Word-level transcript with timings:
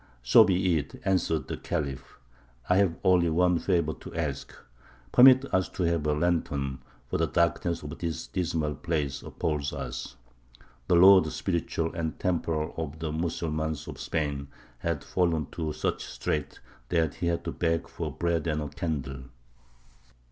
"So 0.23 0.43
be 0.43 0.79
it," 0.79 0.99
answered 1.05 1.47
the 1.47 1.57
Khalif; 1.57 2.17
"I 2.67 2.77
have 2.77 2.97
only 3.03 3.29
one 3.29 3.59
favour 3.59 3.93
to 3.99 4.15
ask: 4.15 4.51
permit 5.11 5.45
us 5.53 5.69
to 5.77 5.83
have 5.83 6.07
a 6.07 6.13
lantern, 6.13 6.79
for 7.07 7.19
the 7.19 7.27
darkness 7.27 7.83
of 7.83 7.99
this 7.99 8.25
dismal 8.25 8.73
place 8.73 9.21
appals 9.21 9.73
us." 9.73 10.15
The 10.87 10.95
lord 10.95 11.27
spiritual 11.27 11.93
and 11.93 12.19
temporal 12.19 12.73
of 12.83 12.97
the 12.97 13.11
Mussulmans 13.11 13.87
of 13.87 13.99
Spain 13.99 14.47
had 14.79 15.03
fallen 15.03 15.45
to 15.51 15.71
such 15.71 16.03
straits 16.03 16.59
that 16.89 17.13
he 17.13 17.27
had 17.27 17.43
to 17.45 17.51
beg 17.51 17.87
for 17.87 18.11
bread 18.11 18.47
and 18.47 18.59
a 18.63 18.69
candle. 18.69 18.69
[Illustration: 18.69 19.01
THE 19.03 19.07
GIRALDA 19.07 19.27
AT 19.27 20.07
SEVILLE. 20.07 20.13